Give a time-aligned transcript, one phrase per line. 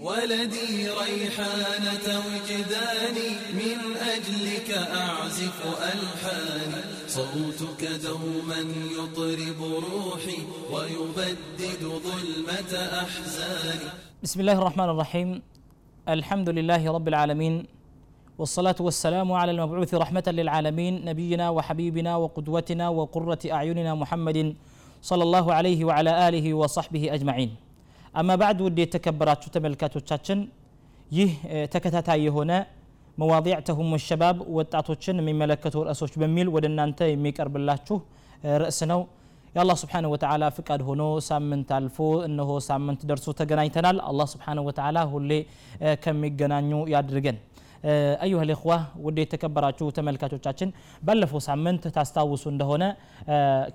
[0.00, 8.60] ولدي ريحانة وجداني من أجلك أعزف ألحاني صوتك دوما
[8.96, 10.38] يطرب روحي
[10.72, 13.90] ويبدد ظلمة أحزاني
[14.22, 15.42] بسم الله الرحمن الرحيم
[16.08, 17.64] الحمد لله رب العالمين
[18.38, 24.56] والصلاة والسلام على المبعوث رحمة للعالمين نبينا وحبيبنا وقدوتنا وقرة أعيننا محمد
[25.02, 27.54] صلى الله عليه وعلى آله وصحبه أجمعين
[28.20, 30.38] አማ ባዕድ ውድ የተከበራችሁ ተመልካቾቻችን
[31.18, 31.30] ይህ
[31.74, 32.52] ተከታታይ የሆነ
[33.20, 37.96] መዋضዕ ተሁሙ ሸባብ ወጣቶችን የሚመለከቱ ርዕሶች በሚል ወደ እናንተ የሚቀርብላችሁ
[38.62, 39.00] ርዕስ ነው
[39.56, 41.96] የአላ ስብሓን ወተላ ፍቃድ ሆኖ ሳምንት አልፎ
[42.28, 45.32] እነሆ ሳምንት ደርሶ ተገናኝተናል አላህ ስብሓን ወተላ ሁሌ
[46.04, 47.38] ከሚገናኙ ያድርገን
[48.24, 50.70] አዩሃ ልእኽዋ ውድ የተከበራችሁ ተመልካቾቻችን
[51.06, 52.84] ባለፈው ሳምንት ታስታውሱ እንደሆነ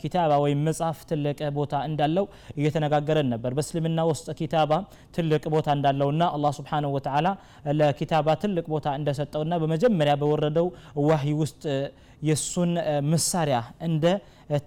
[0.01, 2.25] ኪታባ ወይም መጽሐፍ ትልቅ ቦታ እንዳለው
[2.59, 4.71] እየተነጋገረን ነበር በእስልምና ውስጥ ኪታባ
[5.17, 7.27] ትልቅ ቦታ እንዳለውና አላህ ስብሓንሁ ወተዓላ
[7.81, 10.69] ለኪታባ ትልቅ ቦታ እንደሰጠውና በመጀመሪያ በወረደው
[11.09, 11.63] ዋሂ ውስጥ
[12.29, 12.71] የእሱን
[13.13, 14.05] መሳሪያ እንደ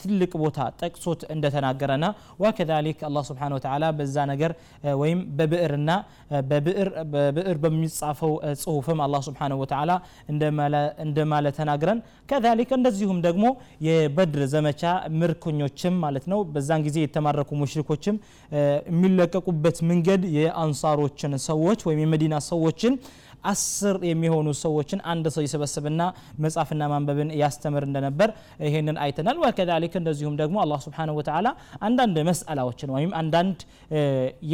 [0.00, 2.06] ትልቅ ቦታ ጠቅሶት እንደተናገረና
[2.42, 4.52] ወከዛሊክ አላህ ስብሓነ ወተዓላ በዛ ነገር
[5.02, 5.90] ወይም በብዕርና
[6.50, 6.88] በብዕር
[7.62, 9.94] በሚጻፈው ጽሁፍም አላህ ስብሓነ ወተዓላ
[11.10, 12.00] እንደማለ ተናግረን
[12.32, 13.44] ከዛሊክ እንደዚሁም ደግሞ
[13.88, 14.82] የበድር ዘመቻ
[15.22, 18.18] ምርኮኞችም ማለት ነው በዛን ጊዜ የተማረኩ ሙሽሪኮችም
[18.92, 22.94] የሚለቀቁበት መንገድ የአንሳሮችን ሰዎች ወይም የመዲና ሰዎችን
[23.52, 26.02] አስር የሚሆኑ ሰዎችን አንድ ሰው ይሰበስብና
[26.44, 28.30] መጻፍና ማንበብን ያስተምር እንደነበር
[28.68, 31.48] ይህንን አይተናል ወከዛሊክ እንደዚሁም ደግሞ አላህ ስብሓንሁ ወተዓላ
[31.88, 33.60] አንዳንድ መስአላዎችን ወይም አንዳንድ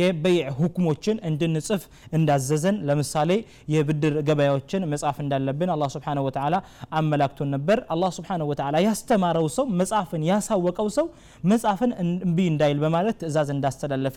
[0.01, 1.83] የበይዕ ሁክሞችን እንድንጽፍ
[2.19, 3.31] እንዳዘዘን ለምሳሌ
[3.75, 6.55] የብድር ገበያዎችን መጻፍ እንዳለብን አላህ ስብሓንሁ ወተዓላ
[7.01, 11.07] አመላክቶን ነበር አላህ ስብሓንሁ ወተዓላ ያስተማረው ሰው መጻፍን ያሳወቀው ሰው
[11.53, 14.17] መጻፍን እምቢ እንዳይል በማለት ትእዛዝ እንዳስተላለፈ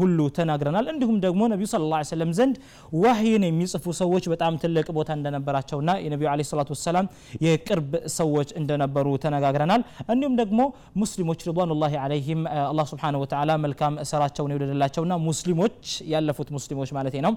[0.00, 1.98] ሁሉ ተናግረናል እንዲሁም ደግሞ ነቢዩ ስለ ላ
[2.40, 2.56] ዘንድ
[3.04, 7.06] ዋህይን የሚጽፉ ሰዎች በጣም ትልቅ ቦታ እንደነበራቸውና የነቢዩ ለ ሰላት ወሰላም
[7.46, 9.82] የቅርብ ሰዎች እንደነበሩ ተነጋግረናል።
[10.14, 10.60] እንዲሁም ደግሞ
[11.02, 15.84] ሙስሊሞች ሪድዋኑላሂ አለይህም አላ ስብሓነሁ ወተዓላ መልካም ስራቸውን የወደደላቸውና ሙስሊሞች
[16.14, 17.32] ያለፉት ሙስሊሞች ማለት ነው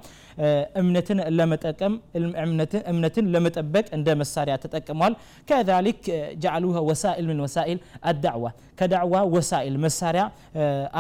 [0.84, 1.94] እምነትን ለመጠቀም
[2.94, 5.14] እምነትን ለመጠበቅ እንደ መሳሪያ ተጠቅሟል።
[5.52, 6.02] ከሊክ
[6.44, 7.80] ጀዓሉሃ ወሳኢል ምን ወሳኢል
[8.12, 8.46] አዳዕዋ
[8.80, 10.24] ከዳዕዋ ወሳኢል መሳሪያ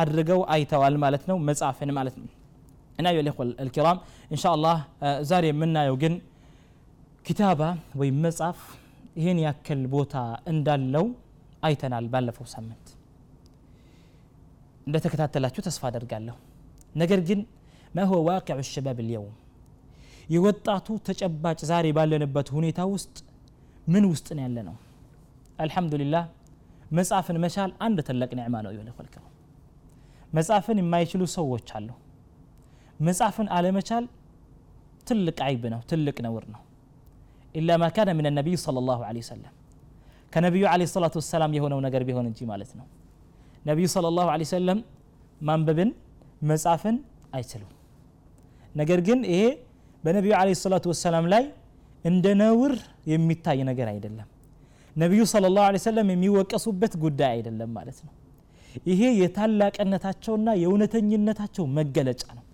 [0.01, 2.27] አድርገው አይተዋል ማለት ነው መጽሐፍን ማለት ነው።
[2.99, 3.97] أنا نعم أيها الإخوة الكرام
[4.33, 4.75] إن شاء الله
[5.05, 6.13] آه، زاري منا يوجن
[7.27, 7.67] كتابة
[7.99, 8.57] ويمصف
[9.23, 11.05] هين ياكل بوتا اندالو
[11.67, 12.83] أيتنا البالف وسمنت
[14.85, 16.35] عند تكتات تلاتو تسفى درقالو
[16.99, 17.41] نقرقن
[17.95, 19.33] ما هو واقع الشباب اليوم
[20.35, 23.15] يوطاتو تجباج زاري بالو نبت هونيتا وست
[23.93, 24.27] من وسط
[24.57, 24.75] لنو
[25.65, 26.23] الحمد لله
[26.97, 29.25] مصافن مشال عند تلق نعمانو أيها الإخوة الكرام
[30.35, 31.95] مصافن ما يشلو سووش حالو
[33.05, 34.03] مصافن على مشال
[35.07, 36.59] تلك عيبنا تلك نورنا
[37.59, 39.53] إلا ما كان من النبي صلى الله عليه وسلم
[40.33, 42.85] كنبي عليه الصلاة والسلام يهون ونقر بهون انجي مالتنا
[43.69, 44.77] نبي صلى الله عليه وسلم
[45.47, 45.89] من ببن
[46.49, 46.95] مصافن
[47.35, 47.69] أيتلو
[48.79, 49.47] نقر جن إيه
[50.03, 51.43] بنبي عليه الصلاة والسلام لاي
[52.09, 52.71] عند نور
[53.11, 54.25] يمتاي نقر عيد الله
[55.03, 58.11] نبي صلى الله عليه وسلم يميوك أصبت قد عيد الله مالتنا
[58.89, 62.44] إيه يتعلق أن تحجونا يونتن ينتحجو مقلج عنه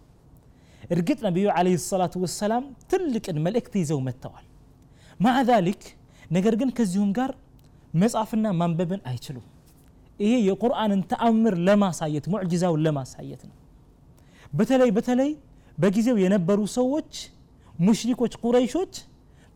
[0.99, 4.45] رقت نبيه عليه الصلاة والسلام تلك إن ملك تيزو متوال
[5.25, 5.81] مع ذلك
[6.35, 7.31] نقرقن كزيهم قار
[8.01, 9.43] مصافنا منببن أيشلو
[10.23, 13.55] إيه القرآن أن تأمر لما سايت معجزة ولما سايتنا
[14.57, 15.29] بتلي بتلي
[15.81, 17.17] بجيزو ينبرو سوتش
[17.85, 18.95] مشرك وش قريشوتش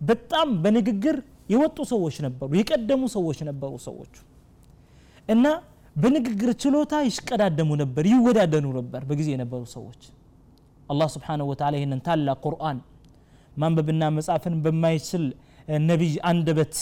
[0.07, 1.15] بتام بنققر
[1.53, 4.15] يوطو سوتش نبرو يقدمو سوتش نبرو سوتش
[5.33, 5.43] إن
[6.01, 10.03] بنققر تلوتا يشكرا دمو نبر يودا دنو نبر بجيزو ينبرو سوتش
[10.93, 12.77] አላህ ስብሓንሁ ወተዓላ ይህንን ታላቅ ቁርአን
[13.61, 15.23] ማንበብና መጻፍን በማይችል
[15.89, 16.75] ነቢይ አንደበት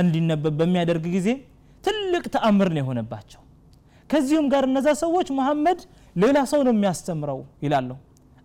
[0.00, 1.28] እንዲነበብ በሚያደርግ ጊዜ
[1.86, 3.40] ትልቅ ተአምር ነው የሆነባቸው
[4.12, 5.80] ከዚሁም ጋር እነዛ ሰዎች መሐመድ
[6.22, 7.90] ሌላ ሰው ነው የሚያስተምረው ይላሉ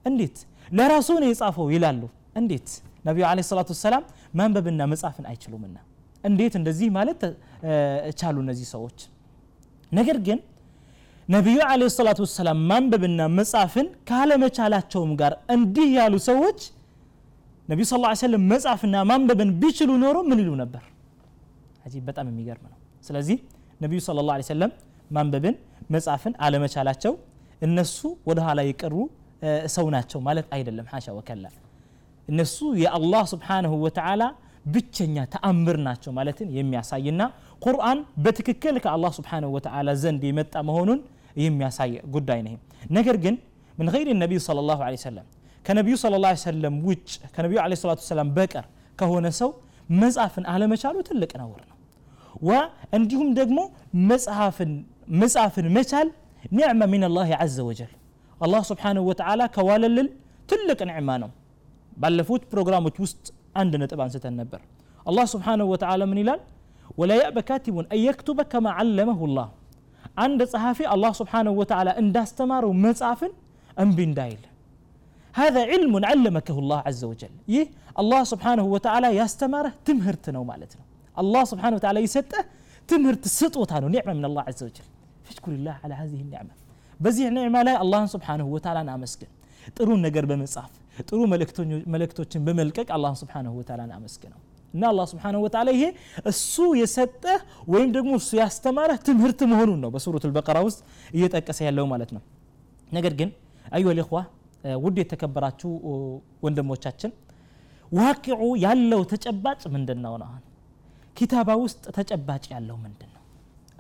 [0.10, 0.38] እንዴት
[0.78, 2.02] ለራሱ ነው የጻፈው ይላሉ
[2.42, 2.70] እንዴት
[3.08, 4.04] ነቢዩ አለ ሰላቱ ወሰላም
[4.40, 5.78] ማንበብና መጻፍን አይችሉምና
[6.30, 7.22] እንዴት እንደዚህ ማለት
[8.20, 9.00] ቻሉ እነዚህ ሰዎች
[9.98, 10.40] ነገር ግን
[11.36, 16.60] ነቢዩ አለ ሰላቱ ወሰላም ማንበብና መጻፍን ካለመቻላቸውም ጋር እንዲህ ያሉ ሰዎች
[17.72, 20.84] ነቢዩ ስ ላ ሰለም መጻፍና ማንበብን ቢችሉ ኖሮ ምን ይሉ ነበር
[21.88, 22.78] አጂብ በጣም የሚገርም ነው
[23.10, 23.38] ስለዚህ
[23.84, 24.72] ነቢዩ ስለ ላ ሰለም
[25.18, 25.56] ማንበብን
[25.96, 27.14] መጻፍን አለመቻላቸው
[27.68, 28.00] እነሱ
[28.30, 28.96] ወደ ኋላ የቀሩ
[29.76, 31.46] ሰው ናቸው ማለት አይደለም ሐሻ ወከላ
[32.32, 34.24] እነሱ የአላህ ስብሓንሁ ወተዓላ
[34.74, 37.22] ብቸኛ ተአምር ናቸው ማለትን የሚያሳይና
[37.66, 41.00] ቁርአን በትክክል ከአላህ ስብሓንሁ ወተዓላ ዘንድ የመጣ መሆኑን
[41.46, 42.54] የሚያሳይ ጉዳይ ነው
[42.98, 43.36] ነገር ግን
[43.80, 45.26] ምን غير النبي صلى الله عليه وسلم
[45.66, 48.66] ከነቢዩ صلى الله عليه وسلم ውጭ ከነቢዩ عليه الصلاه والسلام በቀር
[49.00, 49.50] ከሆነ ሰው
[50.02, 51.78] መጽሐፍን አለመቻሉ ትልቅ ነውር ነው
[52.48, 52.52] ዋ
[52.98, 53.60] እንዲሁም ደግሞ
[54.12, 54.72] መጽሐፍን
[55.22, 56.08] መጽሐፍን መቻል
[56.60, 57.92] نعمة من الله عز وجل
[58.46, 60.08] الله سبحانه وتعالى كواللل
[60.52, 61.32] تلك نعمة نم
[62.02, 63.24] بلفوت بروغرام وتوست
[63.62, 64.62] عندنا طبعا ستنبر
[65.10, 66.40] الله سبحانه وتعالى من إلال
[67.00, 69.48] ولا يأبى كاتب أن يكتب كما علمه الله
[70.26, 73.20] عند صحافي الله سبحانه وتعالى ان داستمار ومصاف
[73.84, 74.42] امبين دايل
[75.42, 77.66] هذا علم علمكه الله عز وجل يه
[78.02, 80.84] الله سبحانه وتعالى يستمره تمهرتنا ومالتنا
[81.22, 82.42] الله سبحانه وتعالى يسطه
[82.90, 84.86] تمهرت سطوتانو نعمه من الله عز وجل
[85.26, 86.54] فاشكر الله على هذه النعمه
[87.04, 89.30] بزي نعمة لا الله سبحانه وتعالى نامسكن
[89.78, 90.72] ترون نجر بمصاف
[91.10, 91.62] ترون ملكتو
[91.96, 94.38] ملكتوچن بملكك الله سبحانه وتعالى نامسكنه
[94.76, 95.84] እና አላ ስብሓንሁ ወተዓላ ይሄ
[96.32, 97.40] እሱ የሰጠህ
[97.74, 100.80] ወይም ደግሞ እሱ ያስተማረህ ትምህርት መሆኑን ነው በሱረት አልበቀራ ውስጥ
[101.18, 102.22] እየጠቀሰ ያለው ማለት ነው
[102.98, 103.30] ነገር ግን
[103.78, 104.20] አዩሃ ልእኽዋ
[104.84, 105.72] ውድ የተከበራችሁ
[106.46, 107.12] ወንድሞቻችን
[108.02, 110.44] ዋቂዑ ያለው ተጨባጭ ምንድን ነው አሁን
[111.20, 113.24] ኪታባ ውስጥ ተጨባጭ ያለው ምንድን ነው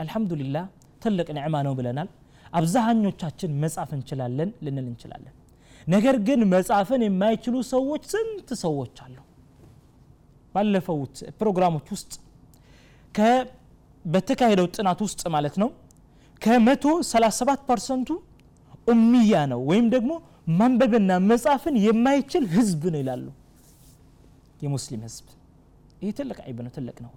[0.03, 0.65] አልሐምዱሊላህ
[1.03, 2.09] ትልቅ ኒዕማ ነው ብለናል
[2.59, 5.33] አብዛሃኞቻችን መጻፍ እንችላለን ልንል እንችላለን
[5.93, 9.15] ነገር ግን መጻፍን የማይችሉ ሰዎች ስንት ሰዎች አሉ
[10.55, 12.11] ባለፈውት ፕሮግራሞች ውስጥ
[14.13, 15.69] በተካሄደው ጥናት ውስጥ ማለት ነው
[16.43, 18.09] ከ137 ፐርሰንቱ
[18.93, 20.11] ኡሚያ ነው ወይም ደግሞ
[20.59, 23.25] ማንበብና መጻፍን የማይችል ህዝብ ነው ይላሉ
[24.65, 25.25] የሙስሊም ህዝብ
[26.03, 27.11] ይህ ትልቅ አይብ ነው ትልቅ ነው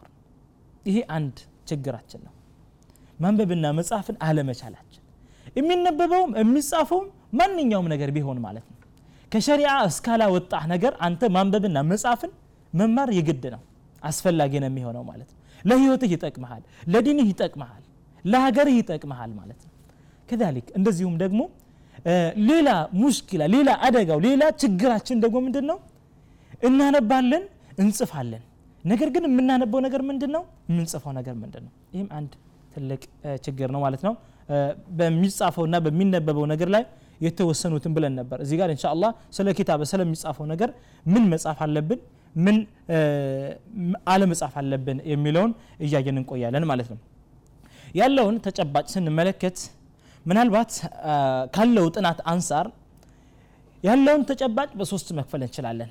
[0.89, 1.37] ይሄ አንድ
[1.71, 2.33] ችግራችን ነው
[3.23, 5.01] ማንበብና መጻፍን አለመቻላችን
[5.59, 7.07] የሚነበበውም የሚጻፈውም
[7.41, 8.79] ማንኛውም ነገር ቢሆን ማለት ነው
[9.35, 9.75] ከሸሪዓ
[10.37, 12.33] ወጣህ ነገር አንተ ማንበብና መጻፍን
[12.81, 13.63] መማር የግድ ነው
[14.11, 15.39] አስፈላጊ ነው የሚሆነው ማለት ነው
[15.71, 17.83] ለህይወትህ ይጠቅመሃል ለዲንህ ይጠቅመሃል
[18.33, 19.73] ለሀገርህ ይጠቅመሃል ማለት ነው
[20.31, 21.41] ከዛሊክ እንደዚሁም ደግሞ
[22.51, 22.69] ሌላ
[23.01, 25.79] ሙሽኪላ ሌላ አደጋው ሌላ ችግራችን ደግሞ ምንድን ነው
[26.69, 27.45] እናነባለን
[27.83, 28.43] እንጽፋለን
[28.91, 32.33] ነገር ግን የምናነበው ነገር ምንድን ነው የምንጽፈው ነገር ምንድን ነው ይህም አንድ
[32.75, 33.03] ትልቅ
[33.47, 34.15] ችግር ነው ማለት ነው
[35.73, 36.85] ና በሚነበበው ነገር ላይ
[37.27, 38.87] የተወሰኑትን ብለን ነበር እዚህ ጋር እንሻ
[39.37, 40.71] ስለ ኪታበ ስለሚጻፈው ነገር
[41.15, 42.01] ምን መጻፍ አለብን
[42.45, 42.57] ምን
[44.13, 45.53] አለመጻፍ አለብን የሚለውን
[45.85, 46.99] እያየን እንቆያለን ማለት ነው።
[48.01, 49.57] ያለውን ተጨባጭ ስንመለከት
[50.29, 50.73] ምናልባት
[51.55, 52.67] ካለው ጥናት አንጻር
[53.89, 55.91] ያለውን ተጨባጭ በሶስት መክፈል እንችላለን።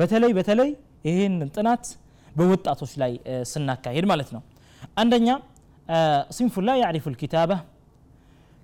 [0.00, 0.70] በተለይ በተለይ
[1.08, 1.84] ይህንን ጥናት
[2.38, 3.12] በወጣቶች ላይ
[3.52, 4.42] ስናካሄድ ማለት ነው።
[5.02, 5.28] አንደኛ
[6.36, 7.52] ሲንፉ ላ ያዕሪፉል ኪታባ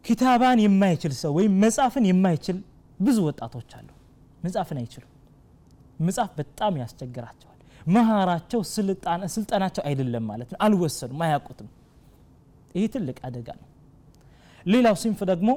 [0.09, 2.59] ኪታባን የማይችል ሰው ወይም መጻፍን የማይችል
[3.07, 3.89] ብዙ ወጣቶች አሉ።
[4.45, 5.13] መጻፍን አይችሉም።
[6.07, 7.53] መጽሐፍ በጣም ያስቸግራቸዋል
[7.95, 8.61] መሃራቸው
[9.35, 11.69] ስልጠናቸው አይደለም ማለት ነው አልወሰዱም አያውቁትም
[12.79, 13.69] ይህ ትልቅ አደጋ ነው
[14.73, 15.51] ሌላው ሲንፍ ደግሞ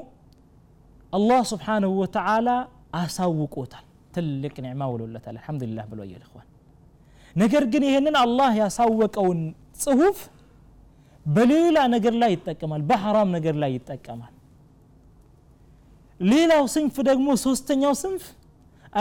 [1.18, 2.48] አላህ ስብሓንሁ ወተዓላ
[3.00, 3.84] አሳውቆታል
[4.16, 6.46] ትልቅ ኒዕማ ውሎለታል አልሐምዱሊላህ ብሎ የልኳን
[7.42, 9.40] ነገር ግን ይህንን አላህ ያሳወቀውን
[9.84, 10.18] ጽሁፍ
[11.34, 14.34] በሌላ ነገር ላይ ይጠቀማል በሐራም ነገር ላይ ይጠቀማል
[16.32, 18.24] ሌላው ስንፍ ደግሞ ሶስተኛው ስንፍ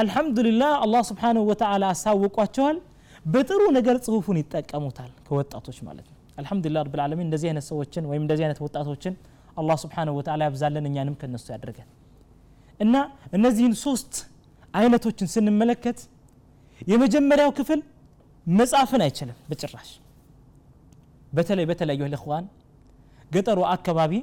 [0.01, 2.77] አልሐምዱሊላህ አላህ ስብሓንሁ ወተላ አሳውቋቸዋል
[3.33, 8.44] በጥሩ ነገር ጽሁፉን ይጠቀሙታል ከወጣቶች ማለት ነው አልሐምዱሊላ ረብ ልዓለሚን እንደዚህ አይነት ሰዎችን ወይም እንደዚህ
[8.47, 9.13] አይነት ወጣቶችን
[9.62, 11.88] አላህ ስብሓንሁ ወተላ ያብዛለን እኛንም ከነሱ ያደርገን
[12.83, 12.95] እና
[13.38, 14.13] እነዚህን ሶስት
[14.81, 16.00] አይነቶችን ስንመለከት
[16.92, 17.81] የመጀመሪያው ክፍል
[18.59, 19.90] መጻፍን አይችልም በጭራሽ
[21.37, 22.45] በተለይ በተለያዩ ልኽዋን
[23.33, 24.13] ገጠሩ አካባቢ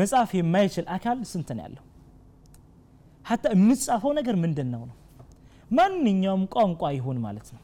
[0.00, 1.82] መጻፍ የማይችል አካል ስንት ነው ያለው
[3.30, 4.96] ሀታ የሚጻፈው ነገር ምንድን ነው ነው
[5.78, 7.60] ማንኛውም ቋንቋ ይሁን ማለት ነው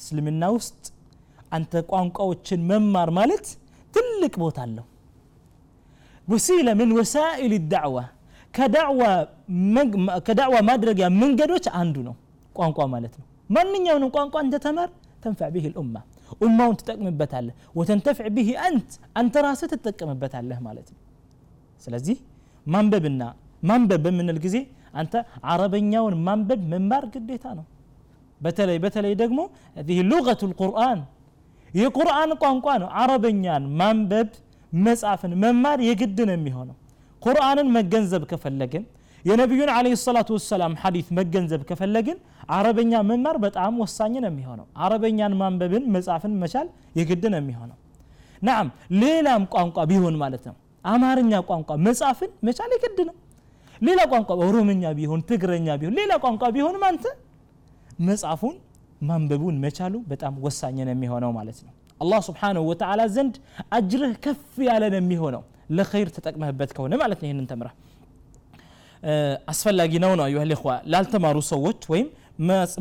[0.00, 0.84] እስልምና ውስጥ
[1.56, 3.46] አንተ ቋንቋዎችን መማር ማለት
[3.96, 4.86] ትልቅ ቦታ አለው
[6.32, 7.98] ወሲለ ምን ወሳኢል ዳዕዋ
[10.28, 12.14] ከዳዕዋ ማድረጊያ መንገዶች አንዱ ነው
[12.58, 14.88] ቋንቋ ማለት ነው ማንኛውንም ቋንቋ እንደተማር
[15.24, 15.96] ተንፋዕ ብህ ልኡማ
[16.44, 18.90] ኡማውን ትጠቅምበታለህ ወተንተፍዕ ብህ አንት
[19.22, 21.00] አንተ ራስህ ትጠቀምበታለህ ማለት ነው
[21.84, 22.16] ስለዚህ
[22.74, 23.22] ማንበብና
[23.68, 24.56] ማንበብ በምንል ጊዜ
[25.00, 25.14] አንተ
[25.52, 27.64] አረበኛውን ማንበብ መማር ግዴታ ነው
[28.44, 29.38] በተለይ በተለይ ደግሞ
[29.88, 30.98] ዚህ ሉገቱ ልቁርአን
[31.80, 34.28] የቁርአን ቋንቋ ነው አረበኛን ማንበብ
[34.86, 36.76] መጻፍን መማር የግድ ነው የሚሆነው
[37.24, 38.84] ቁርአንን መገንዘብ ከፈለግን
[39.28, 42.18] የነቢዩን ለ ሰላቱ ወሰላም ሐዲት መገንዘብ ከፈለግን
[42.56, 47.76] አረበኛ መማር በጣም ወሳኝ ነው የሚሆነው አረበኛን ማንበብን መጻፍን መቻል የግድ ነው የሚሆነው
[48.48, 48.66] ናም
[49.02, 50.56] ሌላም ቋንቋ ቢሆን ማለት ነው
[50.92, 53.14] አማርኛ ቋንቋ መጻፍን መቻል የግድ ነው
[53.86, 57.04] ሌላ ቋንቋ ኦሮምኛ ቢሆን ትግረኛ ቢሆን ሌላ ቋንቋ ቢሆንም አንተ
[58.08, 58.54] መጽሐፉን
[59.08, 61.72] ማንበቡን መቻሉ በጣም ወሳኝ ነው የሚሆነው ማለት ነው
[62.04, 63.34] አላህ ስብሓንሁ ወተዓላ ዘንድ
[63.78, 65.42] አጅርህ ከፍ ያለ ነው የሚሆነው
[65.76, 67.74] ለኸይር ተጠቅመህበት ከሆነ ማለት ነው ይህንን ተምረህ
[69.52, 72.08] አስፈላጊ ነው ነው አዩሃ ልዋ ላልተማሩ ሰዎች ወይም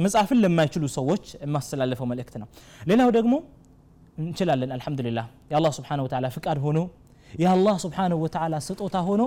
[0.05, 2.47] መጽሐፍን ለማይችሉ ሰዎች የማስተላለፈው መልእክት ነው
[2.91, 3.33] ሌላው ደግሞ
[4.23, 6.81] እንችላለን አልሐምዱሊላህ የአላህ ስብሓን ወተዓላ ፍቃድ ሆኖ
[7.43, 9.23] የአላህ ስብሓንሁ ወተዓላ ስጦታ ሆኖ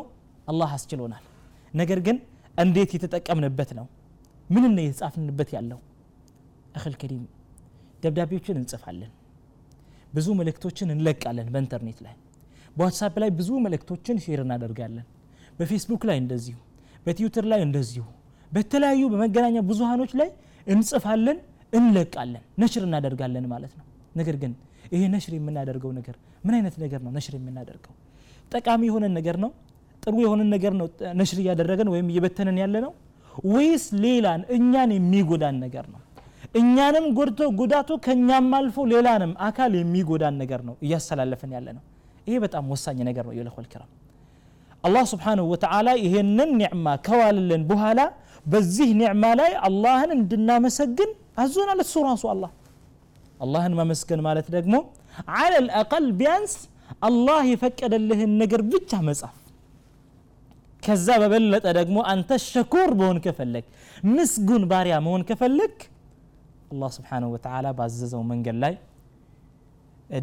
[0.53, 1.25] አላህ አስችሎናል
[1.81, 2.17] ነገር ግን
[2.65, 3.87] እንዴት የተጠቀምንበት ነው
[4.55, 5.79] ምን ነው የተጻፍንበት ያለው
[6.79, 7.25] እክል ከሪም
[8.03, 9.13] ደብዳቤዎችን እንጽፋለን
[10.17, 12.15] ብዙ መልእክቶችን እንለቃለን በኢንተርኔት ላይ
[12.79, 15.07] በዋትሳፕ ላይ ብዙ መልእክቶችን ሼር እናደርጋለን
[15.59, 16.57] በፌስቡክ ላይ እንደዚሁ
[17.07, 18.05] በትዊተር ላይ እንደዚሁ
[18.57, 20.29] በተለያዩ በመገናኛ ብዙሀኖች ላይ
[20.75, 21.39] እንጽፋለን
[21.79, 23.85] እንለቃለን ነሽር እናደርጋለን ማለት ነው
[24.21, 24.53] ነገር ግን
[24.95, 27.95] ይሄ ነሽር የምናደርገው ነገር ምን አይነት ነገር ነው ነሽር የምናደርገው
[28.55, 29.51] ጠቃሚ የሆነን ነገር ነው
[30.09, 30.87] ጥሩ የሆነን ነገር ነው
[31.21, 32.93] ነሽር እያደረገን ወይም እየበተንን ያለ ነው
[33.55, 36.01] ወይስ ሌላን እኛን የሚጎዳን ነገር ነው
[36.61, 41.83] እኛንም ጎድቶ ጉዳቱ ከእኛም አልፎ ሌላንም አካል የሚጎዳን ነገር ነው እያስተላለፍን ያለ ነው
[42.29, 43.91] ይሄ በጣም ወሳኝ ነገር ነው የለኮል ክራም
[44.89, 48.01] አላህ ስብሓንሁ ወተዓላ ይሄንን ኒዕማ ከዋልልን በኋላ
[48.53, 51.11] በዚህ ኒዕማ ላይ አላህን እንድናመሰግን
[51.45, 52.51] አዞናል እሱ ራሱ አላህ
[53.47, 54.77] አላህን ማመስገን ማለት ደግሞ
[55.41, 56.55] አለ ልአቀል ቢያንስ
[57.09, 59.35] አላህ የፈቀደልህን ነገር ብቻ መጻፍ
[60.87, 63.65] ከዛ በበለጠ ደግሞ አንተ ሸኩር መሆን ከፈለግ
[64.15, 65.75] ምስጉን ባሪያ መሆን ከፈለግ
[66.73, 68.75] አላህ ስብሓንሁ ወተላ ባዘዘው መንገድ ላይ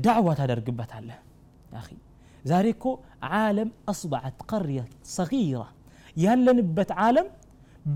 [0.06, 1.18] ዳዕዋ ታደርግበታለህ
[2.52, 2.86] ዛሬ እኮ
[3.44, 4.82] ዓለም አስበዐት ቀርያ
[5.16, 5.64] ሰጊራ
[6.26, 7.28] ያለንበት ዓለም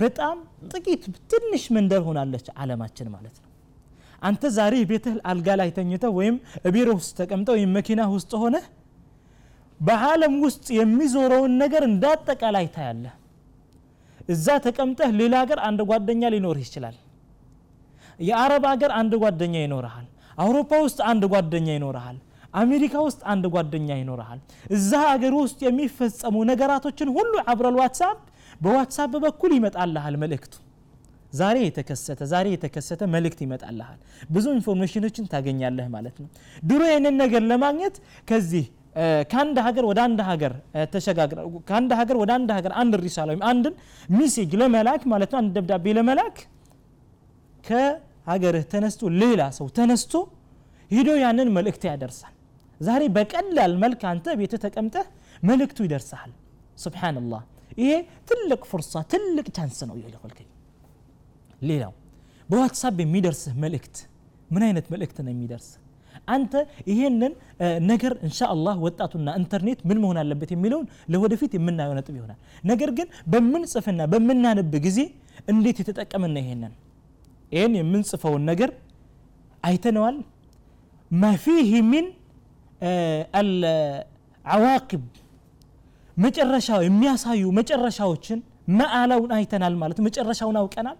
[0.01, 0.37] በጣም
[0.71, 3.47] ጥቂት ትንሽ መንደር ሆናለች ዓለማችን ማለት ነው
[4.27, 6.35] አንተ ዛሬ ቤትህ አልጋ ላይ ተኝተህ ወይም
[6.75, 8.65] ቢሮ ውስጥ ተቀምጠ ወይም መኪና ውስጥ ሆነህ
[9.87, 13.05] በዓለም ውስጥ የሚዞረውን ነገር እንዳጠቃላይ ታያለ።
[14.33, 16.97] እዛ ተቀምጠህ ሌላ ሀገር አንድ ጓደኛ ሊኖርህ ይችላል
[18.29, 20.07] የአረብ ሀገር አንድ ጓደኛ ይኖርሃል
[20.43, 22.17] አውሮፓ ውስጥ አንድ ጓደኛ ይኖርሃል
[22.61, 24.39] አሜሪካ ውስጥ አንድ ጓደኛ ይኖርሃል
[24.75, 28.19] እዛ ሀገር ውስጥ የሚፈጸሙ ነገራቶችን ሁሉ አብረል ዋትሳፕ
[28.65, 30.53] በዋትሳፕ በኩል ይመጣልሃል መልእክቱ
[31.39, 33.97] ዛሬ የተከሰተ ዛሬ የተከሰተ መልእክት ይመጣልሃል
[34.35, 36.29] ብዙ ኢንፎርሜሽኖችን ታገኛለህ ማለት ነው
[36.71, 37.97] ድሮ ይህንን ነገር ለማግኘት
[38.31, 38.65] ከዚህ
[39.31, 40.53] ከአንድ ሀገር ወደ አንድ ሀገር
[40.93, 41.39] ተሸጋግረ
[41.69, 43.75] ከአንድ ሀገር ወደ አንድ ሀገር አንድ ሪሳላ ወይም አንድን
[44.17, 46.37] ሚሴጅ ለመላክ ማለት ነው አንድ ደብዳቤ ለመላክ
[47.67, 50.13] ከሀገርህ ተነስቶ ሌላ ሰው ተነስቶ
[50.95, 52.35] ሂዶ ያንን መልእክት ያደርሳል
[52.87, 55.07] ዛሬ በቀላል መልክ አንተ ቤት ተቀምጠህ
[55.49, 56.31] መልእክቱ ይደርሰሃል
[56.85, 57.43] ስብሓንላህ
[57.83, 57.91] ይሄ
[58.31, 60.47] ትልቅ ፍርሳ ትልቅ ቻንስ ነው ይልልከኝ
[61.69, 61.93] ሌላው
[62.51, 63.97] በዋትሳፕ የሚደርስህ መልእክት
[64.55, 65.79] ምን አይነት መልእክት ነው የሚደርስህ
[66.35, 66.53] አንተ
[66.91, 67.33] ይሄንን
[67.91, 72.39] ነገር እንሻአላህ ወጣቱና ኢንተርኔት ምን መሆን አለበት የሚለውን ለወደፊት የምናየው ነጥብ ይሆናል
[72.71, 74.99] ነገር ግን በምንጽፍና በምናነብ ጊዜ
[75.53, 76.73] እንዴት የተጠቀምና ይሄንን
[77.55, 78.71] ይህን የምንጽፈውን ነገር
[79.69, 80.17] አይተነዋል
[81.23, 82.07] ማፊህ ሚን
[83.39, 85.03] አልዓዋቂብ
[86.25, 88.39] መጨረሻ የሚያሳዩ መጨረሻዎችን
[88.79, 90.97] መአላውን አይተናል ማለት መጨረሻውን አውቀናል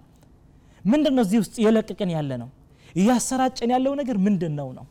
[0.91, 2.49] ምንድን ነው እዚህ ውስጥ የለቅቅን ያለ ነው
[3.01, 4.85] እያሰራጨን ያለው ነገር ምንድን ነው ነው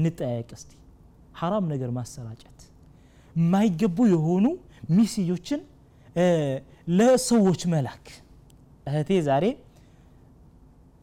[0.00, 0.72] እንጠያየቅ እስቲ
[1.40, 2.60] ሐራም ነገር ማሰራጨት
[3.40, 4.46] የማይገቡ የሆኑ
[4.96, 5.60] ሚስዮችን
[6.98, 8.04] ለሰዎች መላክ
[8.90, 9.44] እህቴ ዛሬ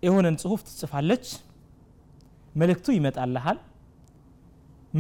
[0.08, 1.26] የሆነን ጽሁፍ ትጽፋለች
[2.62, 3.58] መልእክቱ ይመጣልሃል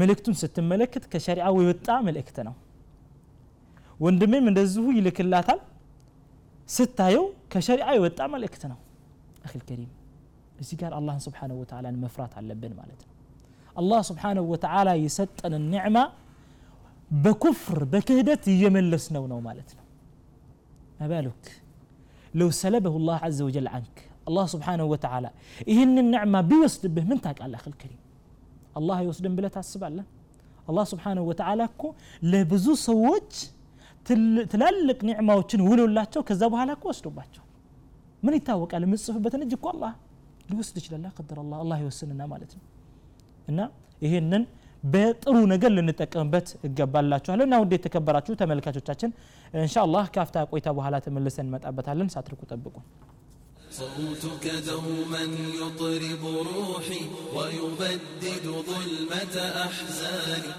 [0.01, 2.55] መልእክቱን ስትመለከት ከሸሪዓ የወጣ መልእክት ነው
[4.05, 5.59] ወንድሜም እንደዚሁ ይልክላታል
[6.75, 8.79] ስታየው ከሸሪዓ የወጣ መልእክት ነው
[9.47, 9.91] አክል ከሪም
[10.63, 13.12] እዚህ ጋር አላህን ስብሓንሁ ወተላ መፍራት አለብን ማለት ነው
[13.82, 16.03] الله سبحانه وتعالى يسطن النعمه
[17.25, 19.84] بكفر بكهدت يملس نو نو مالتنا
[21.00, 21.44] ما بالك
[22.39, 23.98] لو سلبه الله عز وجل عنك
[24.30, 25.30] الله سبحانه وتعالى
[25.74, 28.00] إهن النعمة بيوسد به من تاك الأخ الكريم
[28.80, 30.06] الله يصدم بلا تاسب الله
[30.70, 31.88] الله سبحانه وتعالى كو
[32.32, 33.30] لبزو سووج
[34.08, 37.12] تل تلالك نعمة وچن ولو الله تو كذبها لك واسدو
[38.25, 39.92] من يتاوك على مصف بتنجك والله
[40.50, 40.58] لو
[40.96, 42.63] لله قدر الله الله يوسننا مالتنا
[43.51, 43.59] እና
[44.05, 44.43] ይሄንን
[44.93, 49.12] በጥሩ ነገር ልንጠቀምበት ይገባላችኋለሁ እና ውድ የተከበራችሁ ተመልካቾቻችን
[49.63, 52.75] እንሻ አላህ ካፍታ ቆይታ በኋላ ተመልሰን እንመጣበታለን ሳትርቁ ጠብቁ
[53.85, 55.23] صوتك دوما
[55.62, 57.01] يطرب روحي
[57.35, 59.35] ويبدد ظلمة
[59.67, 60.53] أحزاني